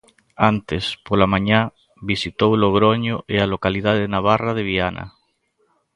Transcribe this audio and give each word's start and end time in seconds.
Antes, 0.51 0.83
pola 1.05 1.27
mañá, 1.33 1.59
visitou 2.11 2.51
Logroño 2.63 3.15
e 3.33 3.35
a 3.39 3.49
localidade 3.53 4.11
navarra 4.15 4.51
de 4.57 4.63
Viana. 4.69 5.05